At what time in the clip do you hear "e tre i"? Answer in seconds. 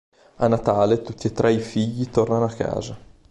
1.27-1.59